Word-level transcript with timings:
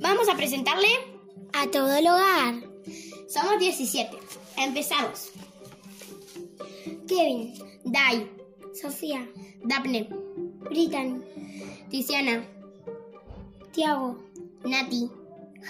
Vamos 0.00 0.28
a 0.28 0.36
presentarle 0.36 0.88
a 1.52 1.66
todo 1.70 1.94
el 1.96 2.06
hogar. 2.06 2.54
Somos 3.28 3.58
17. 3.58 4.16
Empezamos. 4.56 5.30
Kevin, 7.06 7.54
Dai, 7.84 8.30
Sofía, 8.80 9.28
Daphne, 9.64 10.08
Brittany, 10.70 11.20
Tiziana, 11.90 12.44
Tiago, 13.72 14.18
Nati, 14.64 15.10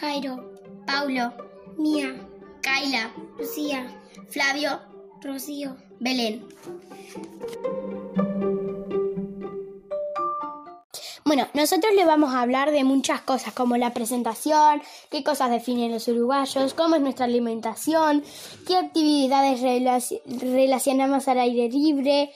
Jairo, 0.00 0.52
Paulo, 0.86 1.32
Mía, 1.76 2.14
Kaila, 2.62 3.12
Lucía, 3.38 3.86
Flavio, 4.28 4.80
Rocío. 5.22 5.76
Belén. 6.00 6.46
Bueno, 11.28 11.46
nosotros 11.52 11.92
le 11.94 12.06
vamos 12.06 12.32
a 12.32 12.40
hablar 12.40 12.70
de 12.70 12.84
muchas 12.84 13.20
cosas, 13.20 13.52
como 13.52 13.76
la 13.76 13.92
presentación, 13.92 14.80
qué 15.10 15.22
cosas 15.22 15.50
definen 15.50 15.92
los 15.92 16.08
uruguayos, 16.08 16.72
cómo 16.72 16.96
es 16.96 17.02
nuestra 17.02 17.26
alimentación, 17.26 18.24
qué 18.66 18.78
actividades 18.78 19.60
relacionamos 20.24 21.28
al 21.28 21.40
aire 21.40 21.68
libre, 21.68 22.32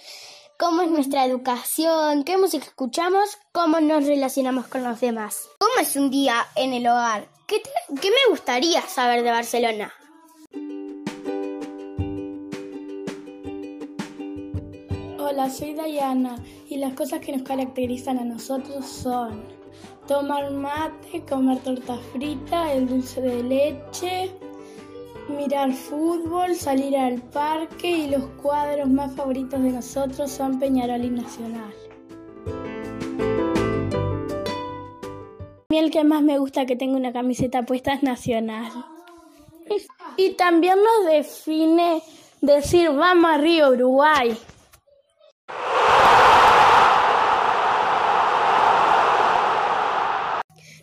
cómo 0.59 0.83
es 0.83 0.91
nuestra 0.91 1.25
educación, 1.25 2.23
qué 2.23 2.37
música 2.37 2.67
escuchamos, 2.67 3.39
cómo 3.53 3.81
nos 3.81 4.05
relacionamos 4.05 4.67
con 4.67 4.85
los 4.85 5.01
demás. 5.01 5.49
¿Cómo 5.57 5.73
es 5.81 5.97
un 5.97 6.11
día 6.11 6.47
en 6.55 6.75
el 6.75 6.87
hogar? 6.87 7.31
¿Qué, 7.47 7.63
qué 7.99 8.11
me 8.11 8.31
gustaría 8.31 8.83
saber 8.83 9.23
de 9.23 9.31
Barcelona? 9.31 9.95
Hola, 15.25 15.49
soy 15.49 15.73
Dayana 15.73 16.35
y 16.69 16.79
las 16.79 16.95
cosas 16.95 17.21
que 17.21 17.31
nos 17.31 17.43
caracterizan 17.43 18.19
a 18.19 18.25
nosotros 18.25 18.85
son 18.85 19.45
tomar 20.09 20.51
mate, 20.51 21.23
comer 21.31 21.61
torta 21.61 21.97
frita, 22.13 22.73
el 22.73 22.89
dulce 22.89 23.21
de 23.21 23.41
leche, 23.45 24.33
mirar 25.29 25.73
fútbol, 25.73 26.57
salir 26.57 26.97
al 26.97 27.23
parque 27.23 27.89
y 27.89 28.09
los 28.09 28.25
cuadros 28.43 28.91
más 28.91 29.15
favoritos 29.15 29.63
de 29.63 29.71
nosotros 29.71 30.29
son 30.29 30.59
Peñarol 30.59 31.05
y 31.05 31.11
Nacional. 31.11 31.73
A 35.61 35.67
mí 35.69 35.79
el 35.79 35.93
que 35.93 36.03
más 36.03 36.23
me 36.23 36.39
gusta 36.39 36.67
que 36.67 36.75
tenga 36.75 36.97
una 36.97 37.13
camiseta 37.13 37.63
puesta 37.63 37.95
es 37.95 38.03
Nacional. 38.03 38.73
Y 40.17 40.35
también 40.35 40.77
nos 40.77 41.11
define 41.11 42.03
decir 42.43 42.91
vamos 42.91 43.31
a 43.31 43.39
Río, 43.39 43.71
Uruguay. 43.71 44.37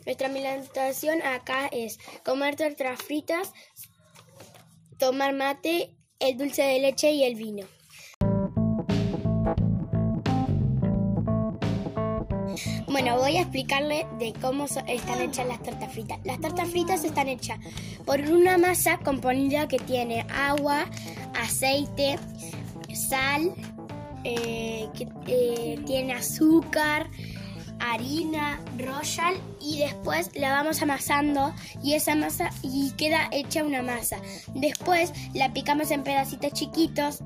Nuestra 0.10 0.28
alimentación 0.28 1.22
acá 1.22 1.68
es 1.72 2.00
comer 2.26 2.56
tortas 2.56 3.00
fritas, 3.00 3.54
tomar 4.98 5.34
mate, 5.34 5.96
el 6.18 6.36
dulce 6.36 6.64
de 6.64 6.80
leche 6.80 7.12
y 7.12 7.26
el 7.26 7.36
vino. 7.36 7.68
Bueno, 12.88 13.18
voy 13.20 13.38
a 13.38 13.42
explicarle 13.42 14.08
de 14.18 14.34
cómo 14.42 14.66
están 14.66 15.22
hechas 15.22 15.46
las 15.46 15.62
tortas 15.62 15.94
fritas. 15.94 16.18
Las 16.23 16.42
tortas 16.42 16.68
fritas 16.70 17.04
están 17.04 17.28
hechas 17.28 17.60
por 18.04 18.20
una 18.20 18.58
masa 18.58 18.98
componida 18.98 19.68
que 19.68 19.78
tiene 19.78 20.26
agua, 20.32 20.88
aceite, 21.36 22.18
sal, 22.96 23.54
eh, 24.23 24.90
que 24.96 25.08
eh, 25.28 25.80
tiene 25.86 26.14
azúcar, 26.14 27.12
harina, 27.92 28.59
royal 28.78 29.36
y 29.62 29.80
después 29.80 30.30
la 30.36 30.52
vamos 30.52 30.82
amasando 30.82 31.54
y 31.84 31.94
esa 31.94 32.16
masa 32.16 32.52
y 32.62 32.92
queda 32.92 33.30
hecha 33.32 33.64
una 33.64 33.82
masa. 33.82 34.18
Después 34.54 35.14
la 35.33 35.54
picamos 35.54 35.92
en 35.92 36.04
pedacitos 36.04 36.54
chiquitos 36.54 37.20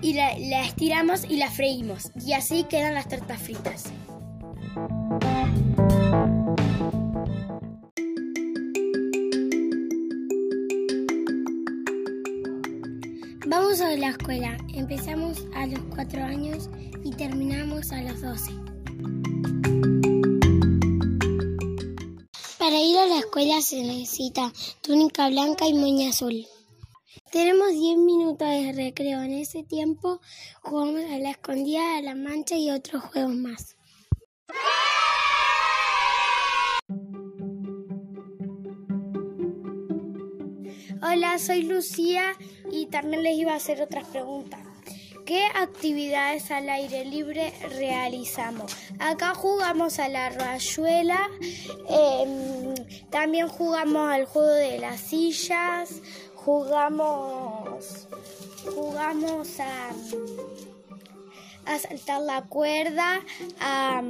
y 0.00 0.14
la, 0.14 0.36
la 0.38 0.64
estiramos 0.64 1.24
y 1.28 1.36
la 1.36 1.50
freímos 1.50 2.10
y 2.24 2.32
así 2.32 2.64
quedan 2.64 2.94
las 2.94 3.08
tortas 3.08 3.40
fritas. 3.40 3.92
Vamos 13.46 13.82
a 13.82 13.96
la 13.96 14.08
escuela. 14.08 14.56
Empezamos 14.72 15.46
a 15.54 15.66
los 15.66 15.80
4 15.94 16.24
años 16.24 16.70
y 17.04 17.10
terminamos 17.10 17.92
a 17.92 18.00
los 18.00 18.22
12. 18.22 19.91
Para 22.62 22.80
ir 22.80 22.96
a 22.96 23.06
la 23.06 23.18
escuela 23.18 23.60
se 23.60 23.82
necesita 23.82 24.52
túnica 24.82 25.28
blanca 25.28 25.66
y 25.66 25.74
moña 25.74 26.10
azul. 26.10 26.46
Tenemos 27.32 27.70
10 27.72 27.98
minutos 27.98 28.48
de 28.48 28.72
recreo. 28.72 29.20
En 29.20 29.32
ese 29.32 29.64
tiempo 29.64 30.20
jugamos 30.62 31.02
a 31.10 31.18
la 31.18 31.32
escondida, 31.32 31.96
a 31.96 32.02
la 32.02 32.14
mancha 32.14 32.54
y 32.54 32.70
otros 32.70 33.02
juegos 33.02 33.34
más. 33.34 33.76
Hola, 41.02 41.40
soy 41.40 41.62
Lucía 41.62 42.36
y 42.70 42.86
también 42.86 43.24
les 43.24 43.38
iba 43.38 43.54
a 43.54 43.56
hacer 43.56 43.82
otras 43.82 44.06
preguntas. 44.06 44.71
¿Qué 45.24 45.46
actividades 45.54 46.50
al 46.50 46.68
aire 46.68 47.04
libre 47.04 47.52
realizamos? 47.78 48.74
Acá 48.98 49.34
jugamos 49.34 50.00
a 50.00 50.08
la 50.08 50.30
rayuela, 50.30 51.30
em, 51.88 52.74
también 53.08 53.46
jugamos 53.46 54.10
al 54.10 54.24
juego 54.24 54.52
de 54.52 54.78
las 54.80 55.00
sillas, 55.00 56.00
jugamos, 56.34 58.08
jugamos 58.74 59.60
a, 59.60 59.92
saltar 61.78 62.22
la 62.22 62.42
cuerda, 62.42 63.20
a, 63.60 64.02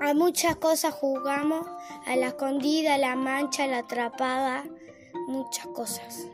a 0.00 0.14
muchas 0.14 0.56
cosas 0.56 0.92
jugamos, 0.92 1.66
a 2.06 2.16
la 2.16 2.28
escondida, 2.28 2.94
a 2.94 2.98
la 2.98 3.16
mancha, 3.16 3.64
a 3.64 3.66
la 3.66 3.78
atrapada, 3.78 4.64
muchas 5.26 5.66
cosas. 5.68 6.26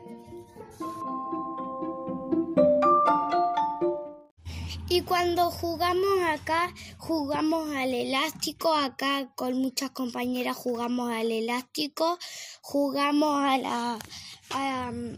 Y 4.95 5.01
cuando 5.01 5.51
jugamos 5.51 6.21
acá, 6.25 6.73
jugamos 6.97 7.69
al 7.75 7.93
elástico, 7.93 8.73
acá 8.73 9.27
con 9.35 9.57
muchas 9.61 9.89
compañeras 9.89 10.55
jugamos 10.55 11.11
al 11.11 11.33
elástico, 11.33 12.17
jugamos 12.61 13.43
a 13.43 13.57
la... 13.57 13.99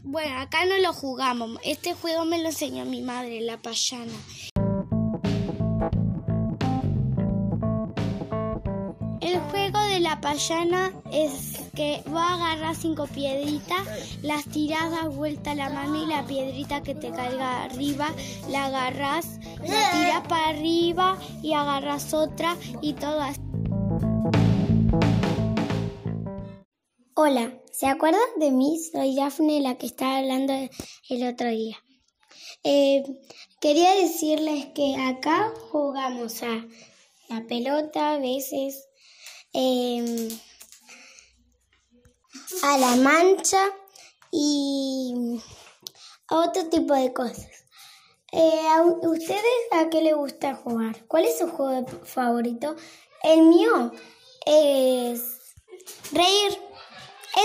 bueno, 0.04 0.40
acá 0.40 0.66
no 0.66 0.80
lo 0.80 0.94
jugamos, 0.94 1.60
este 1.64 1.94
juego 1.94 2.26
me 2.26 2.42
lo 2.42 2.48
enseñó 2.48 2.86
mi 2.86 3.04
madre, 3.04 3.40
la 3.42 3.62
payana. 3.62 4.14
El 9.22 9.40
juego 9.52 9.80
de 9.90 10.00
la 10.00 10.20
payana 10.20 10.92
es 11.12 11.67
que 11.78 12.02
a 12.12 12.34
agarrar 12.34 12.76
cinco 12.76 13.06
piedritas, 13.06 13.88
las 14.24 14.46
tirás, 14.46 14.90
das 14.90 15.16
vuelta 15.16 15.54
la 15.54 15.70
mano 15.70 16.04
y 16.04 16.08
la 16.08 16.26
piedrita 16.26 16.82
que 16.82 16.96
te 16.96 17.12
caiga 17.12 17.66
arriba 17.66 18.12
la 18.50 18.66
agarras, 18.66 19.40
la 19.62 19.92
tiras 19.92 20.28
para 20.28 20.48
arriba 20.48 21.20
y 21.44 21.54
agarras 21.54 22.16
otra 22.16 22.58
y 22.82 22.94
todo 22.94 23.22
así. 23.22 23.40
Hola, 27.14 27.54
¿se 27.72 27.86
acuerdan 27.86 28.40
de 28.40 28.50
mí? 28.50 28.80
Soy 28.92 29.16
Dafne, 29.16 29.62
la 29.62 29.78
que 29.78 29.86
estaba 29.86 30.18
hablando 30.18 30.54
el 31.10 31.28
otro 31.28 31.50
día. 31.50 31.78
Eh, 32.64 33.04
quería 33.62 33.94
decirles 33.94 34.66
que 34.74 34.96
acá 34.96 35.54
jugamos 35.70 36.42
a 36.42 36.66
la 37.30 37.46
pelota, 37.46 38.14
a 38.14 38.18
veces 38.18 38.88
eh, 39.54 40.30
a 42.64 42.78
la 42.78 42.96
mancha 42.98 43.60
y 44.32 45.40
a 46.30 46.36
otro 46.40 46.70
tipo 46.70 46.94
de 46.94 47.14
cosas. 47.14 47.48
Eh, 48.32 48.68
¿a 48.70 48.82
u- 48.84 49.12
¿Ustedes 49.12 49.42
a 49.72 49.90
qué 49.90 50.02
les 50.02 50.16
gusta 50.16 50.56
jugar? 50.56 51.06
¿Cuál 51.08 51.26
es 51.26 51.38
su 51.40 51.48
juego 51.50 51.86
favorito? 52.04 52.76
El 53.24 53.44
mío 53.44 53.92
es 54.46 55.22
reír. 56.12 56.60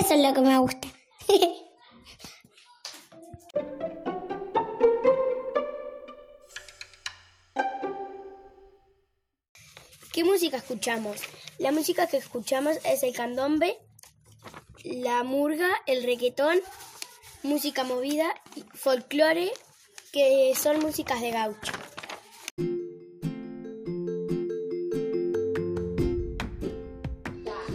Eso 0.01 0.15
es 0.15 0.21
lo 0.21 0.35
que 0.35 0.41
me 0.41 0.59
gusta. 0.59 0.89
¿Qué 10.13 10.25
música 10.25 10.59
escuchamos? 10.59 11.21
La 11.59 11.73
música 11.73 12.07
que 12.07 12.19
escuchamos 12.19 12.77
es 12.85 13.03
el 13.03 13.15
candombe, 13.15 13.79
la 14.84 15.23
murga, 15.23 15.69
el 15.87 16.02
reggaetón, 16.02 16.58
música 17.43 17.84
movida, 17.84 18.26
folclore, 18.75 19.50
que 20.12 20.52
son 20.56 20.81
músicas 20.81 21.20
de 21.20 21.31
gaucho. 21.31 21.73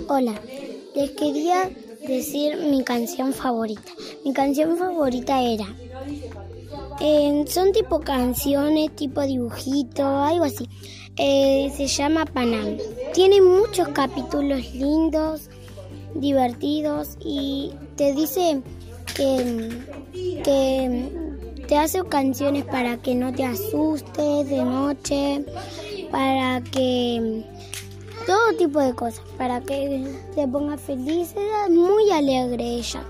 Hola, 0.09 0.39
les 0.95 1.11
quería 1.11 1.69
decir 2.07 2.57
mi 2.57 2.83
canción 2.83 3.33
favorita. 3.33 3.91
Mi 4.23 4.33
canción 4.33 4.77
favorita 4.77 5.41
era... 5.41 5.67
eh, 7.01 7.43
son 7.47 7.71
tipo 7.73 7.99
canciones, 7.99 8.95
tipo 8.95 9.21
dibujito, 9.21 10.05
algo 10.05 10.45
así. 10.45 10.69
Eh, 11.17 11.71
se 11.75 11.87
llama 11.87 12.25
Panam. 12.25 12.77
Tiene 13.13 13.41
muchos 13.41 13.87
capítulos 13.89 14.73
lindos, 14.73 15.49
divertidos 16.19 17.17
y 17.23 17.71
te 17.95 18.13
dice 18.13 18.61
que, 19.15 19.69
que 20.43 21.11
te 21.67 21.77
hace 21.77 22.03
canciones 22.03 22.65
para 22.65 22.97
que 22.97 23.15
no 23.15 23.33
te 23.33 23.45
asustes 23.45 24.49
de 24.49 24.63
noche, 24.63 25.45
para 26.11 26.61
que 26.61 27.43
todo 28.25 28.57
tipo 28.57 28.79
de 28.79 28.93
cosas, 28.93 29.23
para 29.37 29.61
que 29.61 30.05
te 30.35 30.47
pongas 30.47 30.81
feliz. 30.81 31.33
Es 31.35 31.69
muy 31.69 32.11
alegre 32.11 32.63
ella 32.63 33.03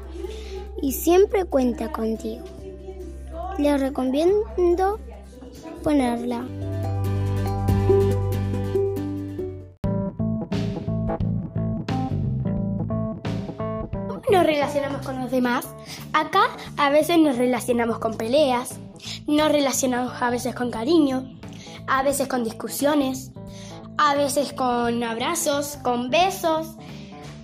y 0.81 0.92
siempre 0.92 1.45
cuenta 1.45 1.92
contigo. 1.92 2.44
Les 3.57 3.80
recomiendo 3.80 5.00
ponerla. 5.83 6.45
Nos 14.38 14.45
relacionamos 14.45 15.04
con 15.04 15.19
los 15.19 15.31
demás? 15.31 15.68
Acá 16.13 16.44
a 16.78 16.92
veces 16.92 17.18
nos 17.18 17.38
relacionamos 17.38 17.98
con 17.98 18.18
peleas, 18.18 18.75
nos 19.25 19.51
relacionamos 19.51 20.22
a 20.22 20.30
veces 20.30 20.54
con 20.54 20.69
cariño, 20.69 21.28
a 21.88 22.04
veces 22.04 22.28
con 22.28 22.44
discusiones, 22.44 23.31
a 23.98 24.13
veces 24.13 24.54
con 24.54 25.04
abrazos, 25.04 25.80
con 25.81 26.12
besos. 26.12 26.75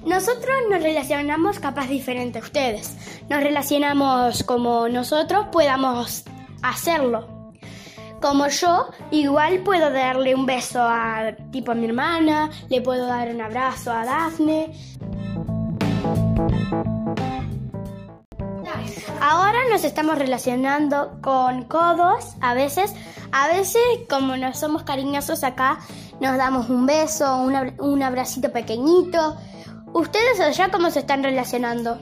Nosotros 0.06 0.56
nos 0.70 0.84
relacionamos 0.84 1.58
capaz 1.58 1.88
diferente 1.88 2.38
a 2.38 2.44
ustedes. 2.44 2.96
Nos 3.28 3.42
relacionamos 3.42 4.44
como 4.44 4.88
nosotros 4.88 5.48
podamos 5.52 6.26
hacerlo. 6.62 7.28
Como 8.22 8.48
yo, 8.50 8.92
igual 9.10 9.64
puedo 9.64 9.90
darle 9.90 10.36
un 10.36 10.46
beso 10.46 10.84
a 10.84 11.34
tipo 11.52 11.72
a 11.72 11.76
mi 11.76 11.88
hermana, 11.88 12.52
le 12.70 12.82
puedo 12.82 13.08
dar 13.08 13.30
un 13.30 13.42
abrazo 13.42 13.92
a 13.92 14.06
Dafne. 14.06 14.72
Ahora 19.22 19.60
nos 19.70 19.84
estamos 19.84 20.18
relacionando 20.18 21.18
con 21.22 21.64
codos, 21.66 22.36
a 22.42 22.54
veces, 22.54 22.94
a 23.32 23.48
veces 23.48 23.82
como 24.10 24.36
no 24.38 24.54
somos 24.54 24.84
cariñosos 24.84 25.44
acá, 25.44 25.80
nos 26.20 26.38
damos 26.38 26.70
un 26.70 26.86
beso, 26.86 27.38
un, 27.38 27.56
abra- 27.56 27.76
un 27.80 28.04
abracito 28.04 28.52
pequeñito. 28.52 29.38
¿Ustedes 29.94 30.40
allá 30.40 30.70
cómo 30.72 30.90
se 30.92 31.00
están 31.00 31.24
relacionando? 31.24 32.00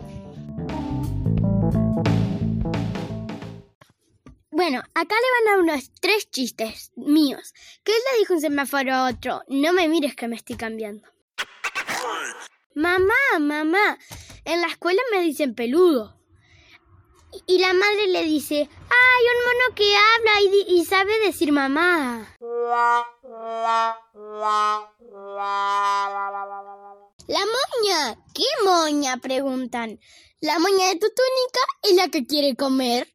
Bueno, 4.51 4.79
acá 4.93 5.15
le 5.15 5.51
van 5.51 5.59
a 5.59 5.61
unos 5.63 5.91
tres 5.99 6.29
chistes 6.29 6.91
míos. 6.95 7.53
¿Qué 7.83 7.91
le 7.91 8.19
dijo 8.19 8.33
un 8.33 8.41
semáforo 8.41 8.93
a 8.93 9.09
otro? 9.09 9.43
No 9.47 9.73
me 9.73 9.87
mires 9.87 10.15
que 10.15 10.27
me 10.27 10.35
estoy 10.35 10.55
cambiando. 10.55 11.07
Mamá, 12.75 13.13
mamá, 13.39 13.97
en 14.45 14.61
la 14.61 14.67
escuela 14.67 15.01
me 15.11 15.21
dicen 15.21 15.55
peludo. 15.55 16.17
Y 17.47 17.59
la 17.59 17.73
madre 17.73 18.07
le 18.07 18.23
dice, 18.23 18.55
¡ay, 18.55 19.25
un 19.33 19.45
mono 19.45 19.75
que 19.75 19.95
habla 19.95 20.41
y, 20.67 20.79
y 20.79 20.85
sabe 20.85 21.17
decir 21.19 21.51
mamá! 21.51 22.27
La 27.27 27.39
moña, 27.39 28.17
¿qué 28.33 28.43
moña? 28.65 29.17
preguntan. 29.17 29.99
La 30.41 30.59
moña 30.59 30.87
de 30.87 30.95
tu 30.95 31.07
túnica 31.07 31.61
es 31.83 31.95
la 31.95 32.09
que 32.09 32.25
quiere 32.25 32.55
comer. 32.55 33.07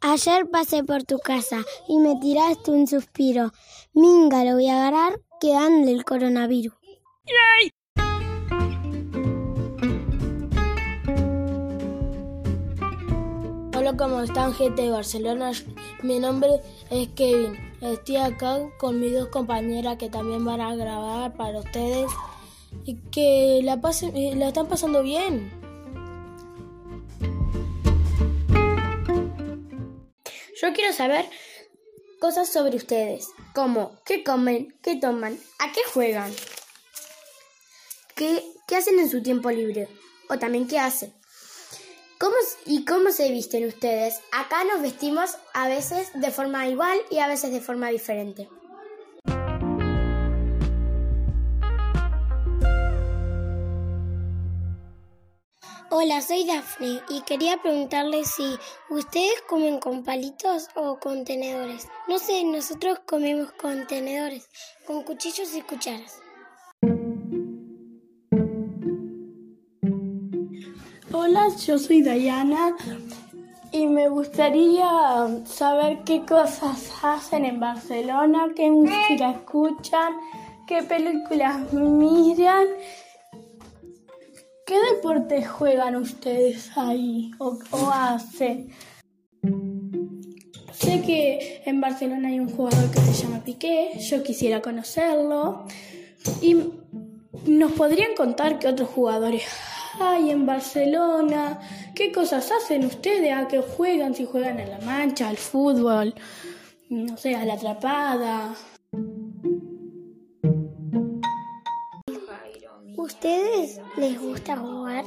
Ayer 0.00 0.48
pasé 0.50 0.84
por 0.84 1.04
tu 1.04 1.18
casa 1.18 1.64
y 1.88 1.98
me 1.98 2.16
tiraste 2.20 2.70
un 2.70 2.86
suspiro. 2.86 3.52
Minga, 3.92 4.44
lo 4.44 4.54
voy 4.54 4.68
a 4.68 4.76
agarrar 4.76 5.20
que 5.40 5.54
ande 5.54 5.92
el 5.92 6.04
coronavirus. 6.04 6.74
Hola, 13.76 13.96
¿cómo 13.96 14.20
están, 14.20 14.54
gente 14.54 14.82
de 14.82 14.90
Barcelona? 14.90 15.52
Mi 16.02 16.18
nombre 16.18 16.60
es 16.90 17.08
Kevin. 17.08 17.56
Estoy 17.80 18.16
acá 18.16 18.58
con 18.78 18.98
mis 19.00 19.12
dos 19.12 19.28
compañeras 19.28 19.96
que 19.98 20.08
también 20.08 20.44
van 20.44 20.60
a 20.60 20.74
grabar 20.74 21.36
para 21.36 21.58
ustedes 21.58 22.10
y 22.84 22.96
que 23.10 23.60
la, 23.62 23.80
pasen, 23.80 24.38
la 24.38 24.48
están 24.48 24.66
pasando 24.68 25.02
bien. 25.02 25.52
Yo 30.60 30.72
quiero 30.72 30.92
saber 30.94 31.26
cosas 32.26 32.52
sobre 32.52 32.76
ustedes, 32.76 33.28
como 33.54 34.02
qué 34.04 34.24
comen, 34.24 34.76
qué 34.82 34.96
toman, 34.96 35.38
a 35.60 35.70
qué 35.70 35.80
juegan, 35.94 36.34
qué, 38.16 38.42
qué 38.66 38.74
hacen 38.74 38.98
en 38.98 39.08
su 39.08 39.22
tiempo 39.22 39.48
libre 39.48 39.86
o 40.28 40.36
también 40.36 40.66
qué 40.66 40.80
hacen. 40.80 41.14
¿Cómo, 42.18 42.34
¿Y 42.64 42.84
cómo 42.84 43.12
se 43.12 43.30
visten 43.30 43.64
ustedes? 43.64 44.18
Acá 44.32 44.64
nos 44.64 44.82
vestimos 44.82 45.36
a 45.54 45.68
veces 45.68 46.10
de 46.14 46.32
forma 46.32 46.66
igual 46.66 46.98
y 47.12 47.20
a 47.20 47.28
veces 47.28 47.52
de 47.52 47.60
forma 47.60 47.90
diferente. 47.90 48.48
Hola, 55.98 56.20
soy 56.20 56.44
Dafne 56.44 57.00
y 57.08 57.22
quería 57.22 57.56
preguntarles 57.56 58.30
si 58.32 58.58
ustedes 58.90 59.40
comen 59.48 59.78
con 59.78 60.04
palitos 60.04 60.68
o 60.74 60.98
con 60.98 61.24
tenedores. 61.24 61.88
No 62.06 62.18
sé, 62.18 62.44
nosotros 62.44 62.98
comemos 63.06 63.50
con 63.52 63.86
tenedores, 63.86 64.46
con 64.86 65.04
cuchillos 65.04 65.56
y 65.56 65.62
cucharas. 65.62 66.20
Hola, 71.14 71.48
yo 71.64 71.78
soy 71.78 72.02
Dayana 72.02 72.76
y 73.72 73.86
me 73.86 74.10
gustaría 74.10 74.86
saber 75.46 76.04
qué 76.04 76.26
cosas 76.26 76.92
hacen 77.02 77.46
en 77.46 77.58
Barcelona, 77.58 78.48
qué 78.54 78.70
música 78.70 79.30
escuchan, 79.30 80.12
qué 80.66 80.82
películas 80.82 81.72
miran, 81.72 82.66
qué 84.66 84.76
deportes 84.94 85.48
juegan 85.48 85.94
ustedes 85.96 86.76
ahí 86.76 87.30
o, 87.38 87.56
hacen. 87.92 88.70
Sé 90.72 91.02
que 91.02 91.62
en 91.64 91.80
Barcelona 91.80 92.28
hay 92.28 92.40
un 92.40 92.50
jugador 92.50 92.90
que 92.90 93.00
se 93.00 93.22
llama 93.22 93.42
Piqué, 93.44 93.92
yo 94.00 94.22
quisiera 94.22 94.60
conocerlo 94.60 95.64
y 96.42 96.56
nos 97.46 97.72
podrían 97.72 98.14
contar 98.14 98.58
qué 98.58 98.66
otros 98.68 98.90
jugadores 98.90 99.44
hay 100.00 100.30
en 100.30 100.44
Barcelona, 100.44 101.60
qué 101.94 102.12
cosas 102.12 102.50
hacen 102.50 102.84
ustedes, 102.84 103.32
a 103.32 103.48
qué 103.48 103.60
juegan, 103.60 104.14
si 104.14 104.26
juegan 104.26 104.58
a 104.58 104.66
la 104.66 104.78
mancha, 104.80 105.28
al 105.28 105.38
fútbol, 105.38 106.12
no 106.90 107.16
sé, 107.16 107.36
a 107.36 107.44
la 107.44 107.54
atrapada. 107.54 108.54
¿Ustedes 113.26 113.80
les 113.96 114.20
gusta 114.20 114.56
jugar? 114.56 115.04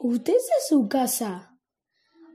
¿Ustedes 0.00 0.48
en 0.50 0.68
su 0.68 0.88
casa 0.88 1.56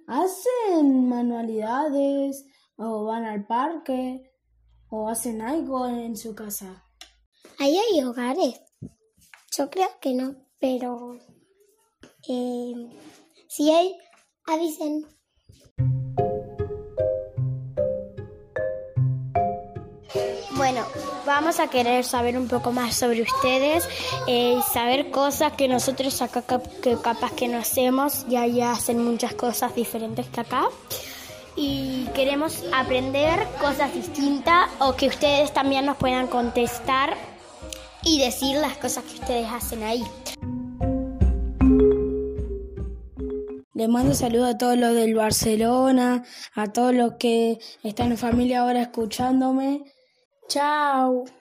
hacen 0.08 1.10
manualidades 1.10 2.46
o 2.78 3.04
van 3.04 3.26
al 3.26 3.46
parque 3.46 4.32
o 4.90 5.10
hacen 5.10 5.42
algo 5.42 5.86
en 5.86 6.16
su 6.16 6.34
casa? 6.34 6.86
Ahí 7.60 7.78
hay 7.78 8.02
hogares. 8.06 8.62
Yo 9.58 9.70
creo 9.70 9.90
que 10.00 10.14
no, 10.14 10.48
pero 10.60 11.20
eh, 12.30 12.74
si 13.50 13.70
hay, 13.70 13.94
avisen. 14.46 15.06
Bueno, 20.62 20.86
vamos 21.26 21.60
a 21.60 21.70
querer 21.70 22.04
saber 22.04 22.38
un 22.38 22.48
poco 22.48 22.72
más 22.72 22.94
sobre 22.94 23.24
ustedes 23.24 23.84
eh, 24.28 24.60
y 24.60 24.62
saber 24.72 25.10
cosas 25.10 25.54
que 25.54 25.68
nosotros 25.68 26.22
acá 26.22 26.44
que 26.84 26.98
capaz 27.02 27.32
que 27.32 27.48
no 27.48 27.58
hacemos 27.58 28.28
y 28.30 28.36
allá 28.36 28.74
hacen 28.74 29.04
muchas 29.04 29.34
cosas 29.34 29.74
diferentes 29.74 30.28
que 30.28 30.42
acá. 30.42 30.66
Y 31.56 32.06
queremos 32.14 32.64
aprender 32.76 33.40
cosas 33.60 33.92
distintas 33.92 34.70
o 34.78 34.96
que 34.96 35.08
ustedes 35.08 35.52
también 35.52 35.88
nos 35.88 35.98
puedan 35.98 36.28
contestar 36.28 37.18
y 38.04 38.20
decir 38.20 38.58
las 38.58 38.78
cosas 38.78 39.04
que 39.06 39.16
ustedes 39.16 39.48
hacen 39.52 39.82
ahí. 39.82 40.04
Les 43.74 43.90
mando 43.90 44.14
saludos 44.14 44.54
a 44.54 44.58
todos 44.60 44.78
los 44.78 44.94
del 44.94 45.16
Barcelona, 45.16 46.24
a 46.54 46.68
todos 46.72 46.94
los 46.94 47.14
que 47.14 47.58
están 47.82 48.12
en 48.12 48.20
familia 48.20 48.62
ahora 48.62 48.84
escuchándome. 48.84 49.86
Tchau! 50.52 51.41